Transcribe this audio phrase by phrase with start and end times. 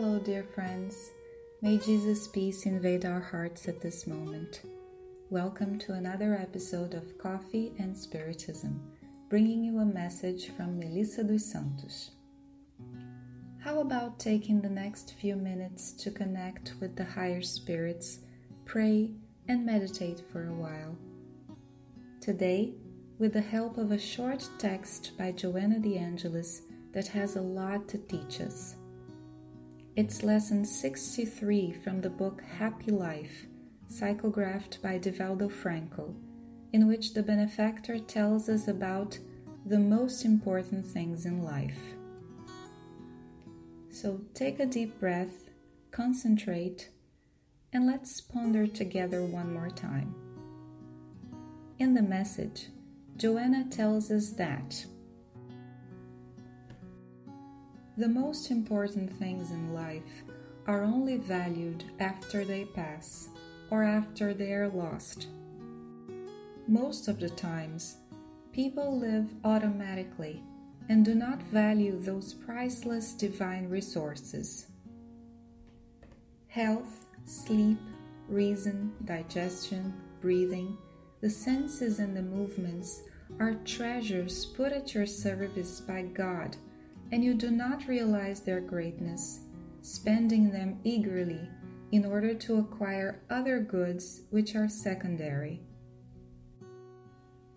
[0.00, 1.10] Hello, dear friends.
[1.60, 4.62] May Jesus' peace invade our hearts at this moment.
[5.28, 8.80] Welcome to another episode of Coffee and Spiritism,
[9.28, 12.12] bringing you a message from Melissa dos Santos.
[13.58, 18.20] How about taking the next few minutes to connect with the higher spirits,
[18.66, 19.10] pray,
[19.48, 20.96] and meditate for a while?
[22.20, 22.72] Today,
[23.18, 26.62] with the help of a short text by Joanna de Angelis
[26.92, 28.76] that has a lot to teach us.
[29.98, 33.46] It's lesson 63 from the book Happy Life,
[33.90, 36.14] psychographed by Divaldo Franco,
[36.72, 39.18] in which the benefactor tells us about
[39.66, 41.80] the most important things in life.
[43.90, 45.50] So take a deep breath,
[45.90, 46.90] concentrate,
[47.72, 50.14] and let's ponder together one more time.
[51.80, 52.68] In the message,
[53.16, 54.86] Joanna tells us that
[57.98, 60.22] the most important things in life
[60.68, 63.28] are only valued after they pass
[63.72, 65.26] or after they are lost.
[66.68, 67.96] Most of the times,
[68.52, 70.40] people live automatically
[70.88, 74.68] and do not value those priceless divine resources.
[76.46, 77.80] Health, sleep,
[78.28, 80.78] reason, digestion, breathing,
[81.20, 83.02] the senses and the movements
[83.40, 86.56] are treasures put at your service by God
[87.12, 89.40] and you do not realize their greatness,
[89.82, 91.48] spending them eagerly
[91.92, 95.60] in order to acquire other goods which are secondary.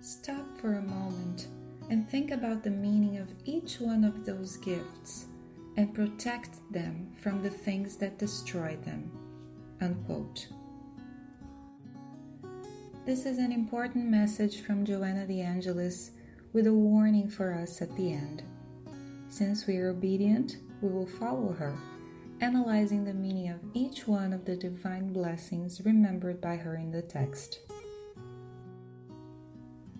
[0.00, 1.48] Stop for a moment
[1.90, 5.26] and think about the meaning of each one of those gifts
[5.76, 9.10] and protect them from the things that destroy them.
[9.80, 10.48] Unquote.
[13.04, 16.12] This is an important message from Joanna de Angelis
[16.54, 18.42] with a warning for us at the end.
[19.34, 21.76] Since we are obedient, we will follow her,
[22.40, 27.02] analyzing the meaning of each one of the divine blessings remembered by her in the
[27.02, 27.58] text.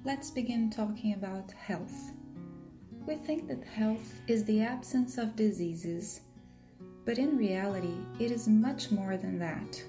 [0.04, 2.12] Let's begin talking about health.
[3.06, 6.20] We think that health is the absence of diseases,
[7.04, 9.82] but in reality, it is much more than that.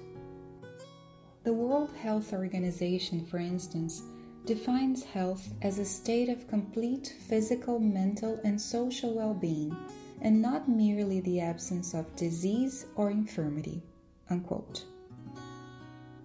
[1.44, 4.02] The World Health Organization, for instance,
[4.46, 9.76] defines health as a state of complete physical, mental, and social well being,
[10.22, 13.82] and not merely the absence of disease or infirmity.
[14.30, 14.84] Unquote.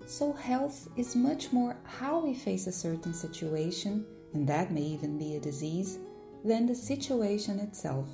[0.06, 5.18] So, health is much more how we face a certain situation, and that may even
[5.18, 5.98] be a disease,
[6.44, 8.08] than the situation itself.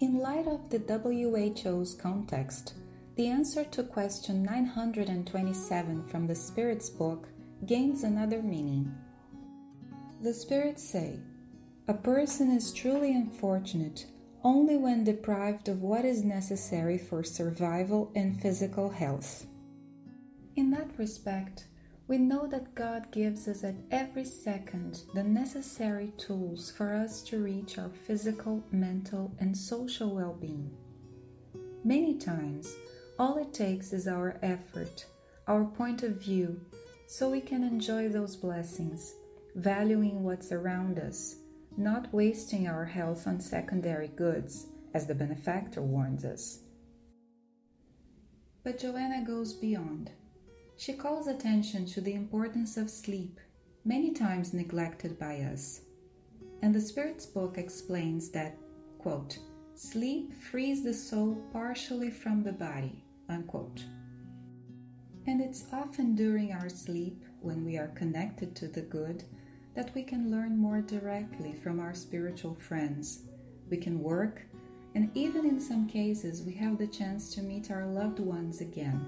[0.00, 2.74] In light of the WHO's context,
[3.16, 7.28] the answer to question 927 from the Spirit's book
[7.64, 8.94] gains another meaning.
[10.22, 11.20] The spirits say,
[11.88, 14.06] A person is truly unfortunate
[14.46, 19.46] only when deprived of what is necessary for survival and physical health.
[20.54, 21.66] In that respect,
[22.06, 27.42] we know that God gives us at every second the necessary tools for us to
[27.42, 30.70] reach our physical, mental, and social well being.
[31.82, 32.76] Many times,
[33.18, 35.06] all it takes is our effort,
[35.48, 36.60] our point of view,
[37.06, 39.14] so we can enjoy those blessings,
[39.54, 41.36] valuing what's around us,
[41.76, 46.60] not wasting our health on secondary goods, as the benefactor warns us.
[48.64, 50.10] But Joanna goes beyond.
[50.76, 53.38] She calls attention to the importance of sleep,
[53.84, 55.82] many times neglected by us.
[56.62, 58.56] And the Spirit's book explains that,
[58.98, 59.38] quote,
[59.74, 63.84] sleep frees the soul partially from the body, unquote.
[65.26, 69.24] And it's often during our sleep, when we are connected to the good,
[69.74, 73.22] that we can learn more directly from our spiritual friends.
[73.68, 74.42] We can work,
[74.94, 79.04] and even in some cases, we have the chance to meet our loved ones again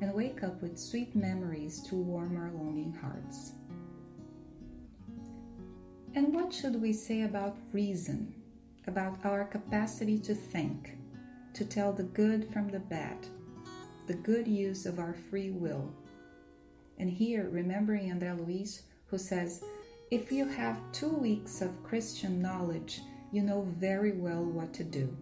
[0.00, 3.52] and wake up with sweet memories to warm our longing hearts.
[6.14, 8.34] And what should we say about reason,
[8.88, 10.98] about our capacity to think,
[11.54, 13.16] to tell the good from the bad?
[14.02, 15.92] The good use of our free will.
[16.98, 19.64] And here, remembering André Luiz, who says,
[20.10, 23.00] If you have two weeks of Christian knowledge,
[23.32, 25.16] you know very well what to do.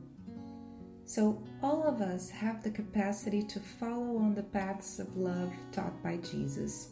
[1.05, 6.01] So, all of us have the capacity to follow on the paths of love taught
[6.03, 6.91] by Jesus.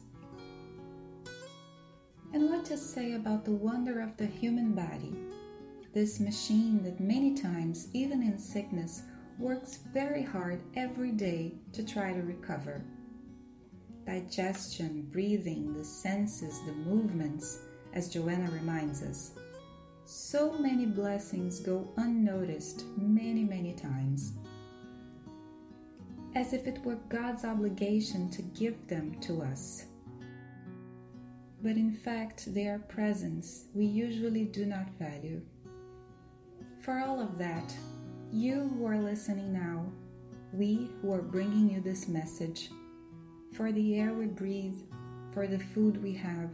[2.34, 5.14] And what to say about the wonder of the human body?
[5.94, 9.02] This machine that many times, even in sickness,
[9.38, 12.82] works very hard every day to try to recover.
[14.04, 17.60] Digestion, breathing, the senses, the movements,
[17.94, 19.32] as Joanna reminds us.
[20.10, 24.32] so many blessings go unnoticed many, many times,
[26.34, 29.84] as if it were God's obligation to give them to us.
[31.62, 35.42] But in fact, their presence we usually do not value.
[36.80, 37.74] For all of that,
[38.32, 39.86] you who are listening now,
[40.52, 42.70] we who are bringing you this message,
[43.54, 44.76] for the air we breathe,
[45.32, 46.50] for the food we have,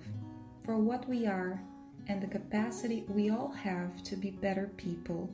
[0.65, 1.61] for what we are,
[2.07, 5.31] and the capacity we all have to be better people.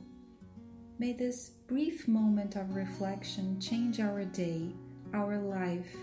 [0.97, 4.69] May this brief moment of reflection change our day,
[5.13, 5.95] our life,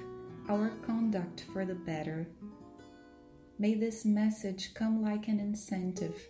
[0.48, 2.28] our conduct for the better.
[3.58, 6.20] May this message come like an incentive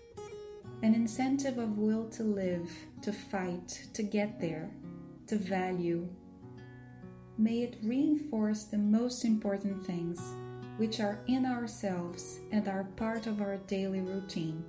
[0.83, 2.71] an incentive of will to live,
[3.03, 4.71] to fight, to get there,
[5.27, 6.09] to value.
[7.37, 10.21] May it reinforce the most important things
[10.77, 14.65] which are in ourselves and are part of our daily routine.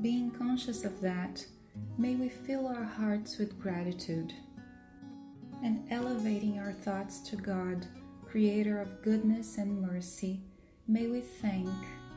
[0.00, 1.44] Being conscious of that,
[1.98, 4.32] may we fill our hearts with gratitude
[5.62, 7.86] and elevating our thoughts to God,
[8.26, 10.40] Creator of goodness and mercy,
[10.88, 11.68] may we thank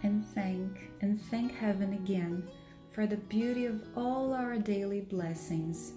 [0.04, 2.48] and thank and thank Heaven again
[2.92, 5.94] for the beauty of all our daily blessings.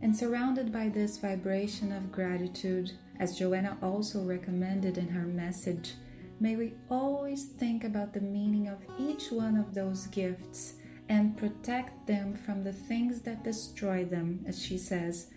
[0.00, 5.94] And surrounded by this vibration of gratitude, as Joanna also recommended in her message,
[6.38, 10.74] may we always think about the meaning of each one of those gifts
[11.08, 15.30] and protect them from the things that destroy them, as she says,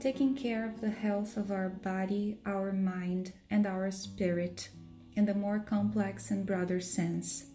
[0.00, 4.68] taking care of the health of our body, our mind, and our spirit
[5.14, 7.46] in the more complex and broader sense,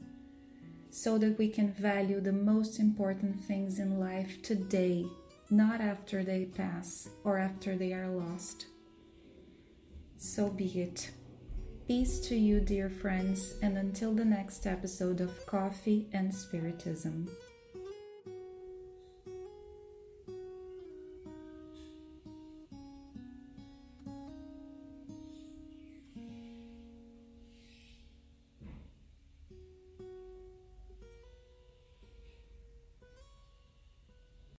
[0.90, 5.06] so that we can value the most important things in life today,
[5.50, 8.68] not after they pass or after they are lost.
[10.18, 11.12] So be it.
[11.88, 17.30] Peace to you, dear friends, and until the next episode of Coffee and Spiritism.